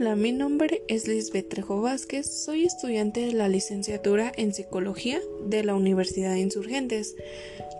[0.00, 5.64] Hola, mi nombre es Lisbeth Trejo Vázquez, soy estudiante de la licenciatura en Psicología de
[5.64, 7.16] la Universidad de Insurgentes.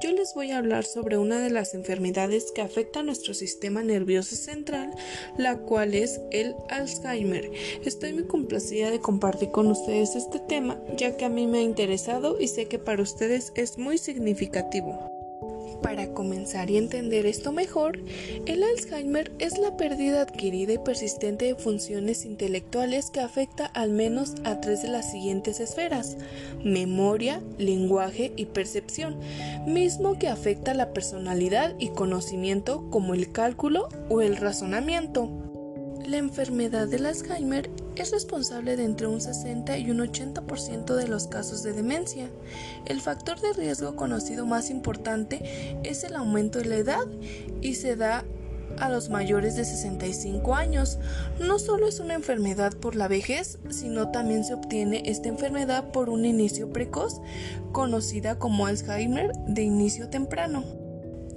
[0.03, 3.85] Yo les voy a hablar sobre una de las enfermedades que afecta a nuestro sistema
[3.85, 4.90] nervioso central,
[5.37, 7.53] la cual es el Alzheimer.
[7.85, 11.62] Estoy muy complacida de compartir con ustedes este tema, ya que a mí me ha
[11.62, 15.17] interesado y sé que para ustedes es muy significativo.
[15.83, 18.01] Para comenzar y entender esto mejor,
[18.47, 24.35] el Alzheimer es la pérdida adquirida y persistente de funciones intelectuales que afecta al menos
[24.45, 26.16] a tres de las siguientes esferas,
[26.65, 29.19] memoria, lenguaje y percepción,
[29.66, 35.30] mismo que afecta la personalidad y conocimiento como el cálculo o el razonamiento.
[36.07, 37.71] La enfermedad del Alzheimer
[38.02, 42.30] es responsable de entre un 60 y un 80% de los casos de demencia.
[42.87, 47.07] El factor de riesgo conocido más importante es el aumento de la edad
[47.61, 48.24] y se da
[48.79, 50.99] a los mayores de 65 años.
[51.41, 56.09] No solo es una enfermedad por la vejez, sino también se obtiene esta enfermedad por
[56.09, 57.21] un inicio precoz,
[57.73, 60.77] conocida como Alzheimer de inicio temprano.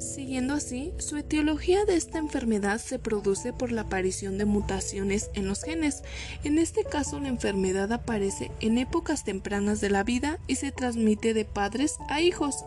[0.02, 5.48] Siguiendo así, su etiología de esta enfermedad se produce por la aparición de mutaciones en
[5.48, 6.02] los genes.
[6.44, 11.36] En este caso, la enfermedad aparece en épocas tempranas de la vida y se transmite
[11.36, 12.66] de padres a hijos.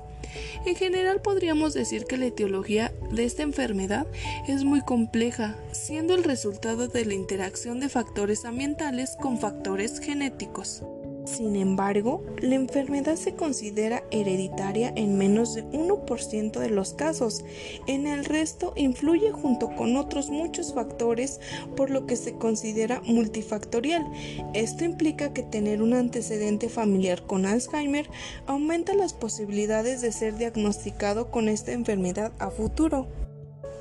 [0.65, 4.07] En general podríamos decir que la etiología de esta enfermedad
[4.47, 10.85] es muy compleja, siendo el resultado de la interacción de factores ambientales con factores genéticos.
[11.25, 17.45] Sin embargo, la enfermedad se considera hereditaria en menos de 1% de los casos.
[17.87, 21.41] En el resto influye junto con otros muchos factores,
[21.77, 24.07] por lo que se considera multifactorial.
[24.53, 28.11] Esto implica que tener un antecedente familiar con Alzheimer
[28.47, 33.07] aumenta las posibilidades de ser diagnosticado con esta enfermedad a futuro.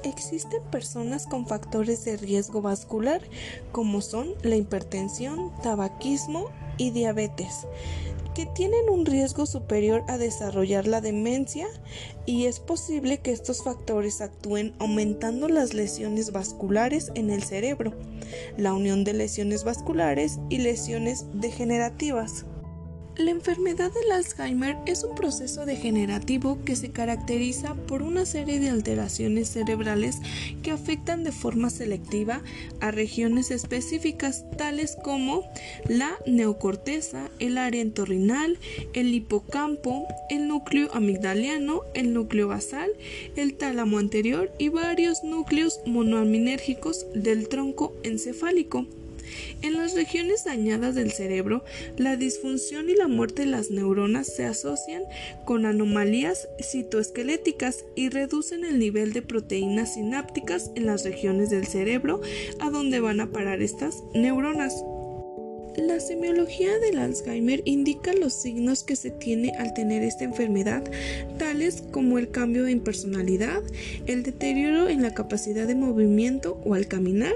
[0.03, 3.22] Existen personas con factores de riesgo vascular
[3.72, 7.67] como son la hipertensión, tabaquismo y diabetes,
[8.34, 11.67] que tienen un riesgo superior a desarrollar la demencia
[12.25, 17.94] y es posible que estos factores actúen aumentando las lesiones vasculares en el cerebro,
[18.57, 22.45] la unión de lesiones vasculares y lesiones degenerativas.
[23.18, 28.69] La enfermedad del Alzheimer es un proceso degenerativo que se caracteriza por una serie de
[28.69, 30.18] alteraciones cerebrales
[30.63, 32.41] que afectan de forma selectiva
[32.79, 35.44] a regiones específicas tales como
[35.88, 38.57] la neocorteza, el área entorrinal,
[38.94, 42.90] el hipocampo, el núcleo amigdaliano, el núcleo basal,
[43.35, 48.88] el tálamo anterior y varios núcleos monoaminérgicos del tronco encefálico.
[49.61, 51.63] En las regiones dañadas del cerebro,
[51.97, 55.03] la disfunción y la muerte de las neuronas se asocian
[55.45, 62.22] con anomalías citoesqueléticas y reducen el nivel de proteínas sinápticas en las regiones del cerebro
[62.59, 64.83] a donde van a parar estas neuronas.
[65.85, 70.81] La semiología del Alzheimer indica los signos que se tiene al tener esta enfermedad,
[71.38, 73.61] tales como el cambio en personalidad,
[74.05, 77.33] el deterioro en la capacidad de movimiento o al caminar,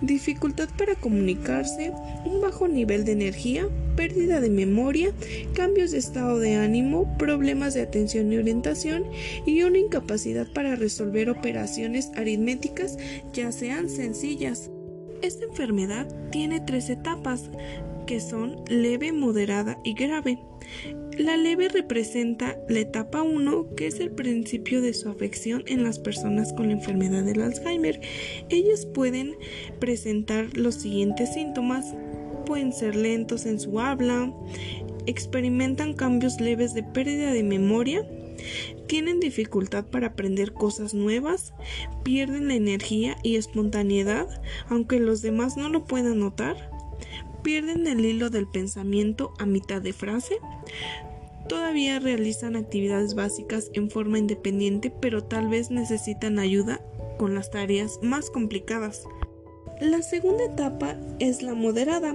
[0.00, 1.92] dificultad para comunicarse,
[2.24, 5.12] un bajo nivel de energía, pérdida de memoria,
[5.52, 9.04] cambios de estado de ánimo, problemas de atención y orientación
[9.44, 12.96] y una incapacidad para resolver operaciones aritméticas,
[13.34, 14.70] ya sean sencillas.
[15.22, 17.50] Esta enfermedad tiene tres etapas,
[18.06, 20.38] que son leve, moderada y grave.
[21.18, 25.98] La leve representa la etapa 1, que es el principio de su afección en las
[25.98, 28.00] personas con la enfermedad del Alzheimer.
[28.48, 29.36] Ellas pueden
[29.78, 31.94] presentar los siguientes síntomas.
[32.46, 34.32] Pueden ser lentos en su habla,
[35.06, 38.04] experimentan cambios leves de pérdida de memoria,
[38.86, 41.54] tienen dificultad para aprender cosas nuevas,
[42.02, 46.70] pierden la energía y espontaneidad, aunque los demás no lo puedan notar,
[47.42, 50.36] pierden el hilo del pensamiento a mitad de frase,
[51.48, 56.80] todavía realizan actividades básicas en forma independiente, pero tal vez necesitan ayuda
[57.18, 59.04] con las tareas más complicadas.
[59.80, 62.14] La segunda etapa es la moderada.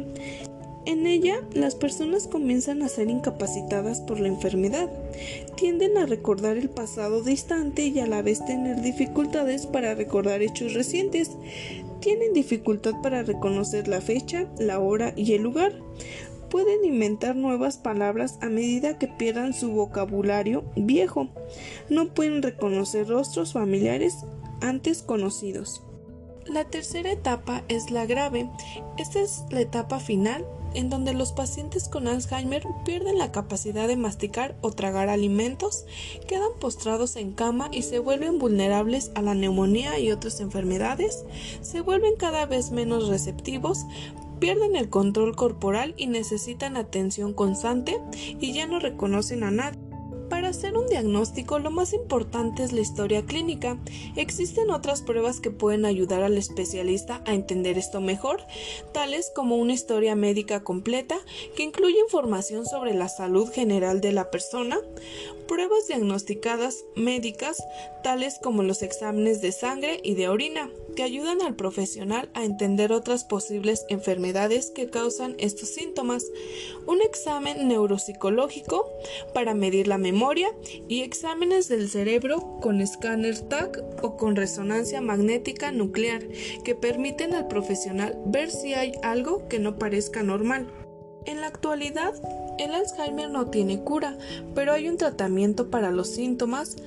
[0.86, 4.88] En ella, las personas comienzan a ser incapacitadas por la enfermedad.
[5.56, 10.74] Tienden a recordar el pasado distante y a la vez tener dificultades para recordar hechos
[10.74, 11.32] recientes.
[12.02, 15.74] Tienen dificultad para reconocer la fecha, la hora y el lugar.
[16.52, 21.30] Pueden inventar nuevas palabras a medida que pierdan su vocabulario viejo.
[21.90, 24.18] No pueden reconocer rostros familiares
[24.62, 25.82] antes conocidos.
[26.46, 28.48] La tercera etapa es la grave.
[29.00, 30.46] Esta es la etapa final
[30.76, 35.86] en donde los pacientes con Alzheimer pierden la capacidad de masticar o tragar alimentos,
[36.28, 41.26] quedan postrados en cama y se vuelven vulnerables a la neumonía y otras enfermedades,
[41.62, 43.86] se vuelven cada vez menos receptivos,
[44.40, 48.00] pierden el control corporal y necesitan atención constante
[48.40, 49.85] y ya no reconocen a nadie.
[50.30, 53.78] Para hacer un diagnóstico lo más importante es la historia clínica.
[54.16, 58.42] Existen otras pruebas que pueden ayudar al especialista a entender esto mejor,
[58.92, 61.18] tales como una historia médica completa
[61.56, 64.80] que incluye información sobre la salud general de la persona,
[65.48, 67.62] pruebas diagnosticadas médicas,
[68.04, 72.92] tales como los exámenes de sangre y de orina, que ayudan al profesional a entender
[72.92, 76.26] otras posibles enfermedades que causan estos síntomas,
[76.88, 78.90] un examen neuropsicológico
[79.34, 80.50] para medir la memoria
[80.88, 86.24] y exámenes del cerebro con escáner TAC o con resonancia magnética nuclear
[86.64, 90.85] que permiten al profesional ver si hay algo que no parezca normal.
[91.26, 92.14] En la actualidad,
[92.58, 94.18] el Alzheimer no tiene cura,
[94.54, 96.78] pero hay un tratamiento para los síntomas.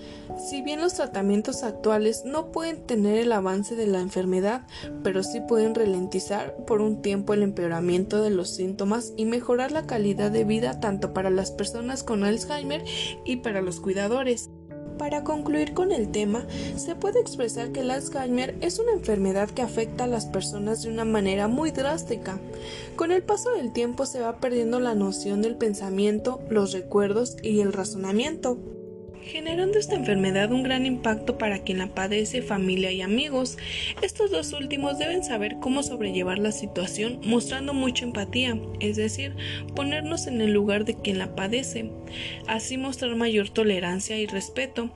[0.48, 4.66] Si bien los tratamientos actuales no pueden tener el avance de la enfermedad,
[5.02, 9.86] pero sí pueden ralentizar por un tiempo el empeoramiento de los síntomas y mejorar la
[9.86, 12.84] calidad de vida tanto para las personas con Alzheimer
[13.24, 14.50] y para los cuidadores.
[14.98, 16.44] Para concluir con el tema,
[16.76, 20.90] se puede expresar que el Alzheimer es una enfermedad que afecta a las personas de
[20.90, 22.40] una manera muy drástica.
[22.96, 27.60] Con el paso del tiempo se va perdiendo la noción del pensamiento, los recuerdos y
[27.60, 28.58] el razonamiento
[29.22, 33.58] generando esta enfermedad un gran impacto para quien la padece, familia y amigos.
[34.02, 39.36] Estos dos últimos deben saber cómo sobrellevar la situación mostrando mucha empatía, es decir,
[39.74, 41.90] ponernos en el lugar de quien la padece,
[42.46, 44.90] así mostrar mayor tolerancia y respeto,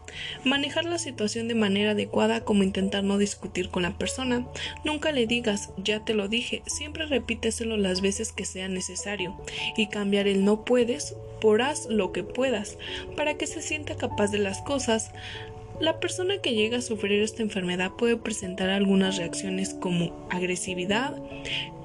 [0.45, 4.47] manejar la situación de manera adecuada como intentar no discutir con la persona,
[4.85, 9.37] nunca le digas ya te lo dije, siempre repíteselo las veces que sea necesario.
[9.77, 12.79] Y cambiar el no puedes por haz lo que puedas
[13.17, 15.11] para que se sienta capaz de las cosas,
[15.81, 21.21] la persona que llega a sufrir esta enfermedad puede presentar algunas reacciones como agresividad,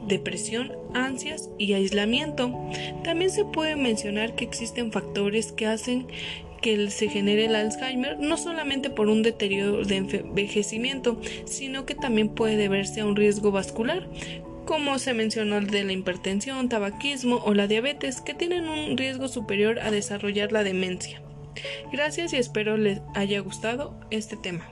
[0.07, 2.55] depresión, ansias y aislamiento.
[3.03, 6.05] También se puede mencionar que existen factores que hacen
[6.61, 12.29] que se genere el Alzheimer no solamente por un deterioro de envejecimiento, sino que también
[12.29, 14.07] puede deberse a un riesgo vascular,
[14.67, 19.29] como se mencionó el de la hipertensión, tabaquismo o la diabetes, que tienen un riesgo
[19.29, 21.21] superior a desarrollar la demencia.
[21.91, 24.69] Gracias y espero les haya gustado este tema.